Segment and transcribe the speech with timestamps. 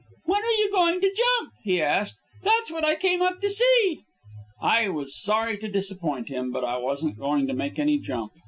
[0.25, 2.17] "When are you going to jump?" he asked.
[2.41, 4.01] "That's what I came up to see."
[4.59, 8.31] I was sorry to disappoint him, but I wasn't going to make any jump.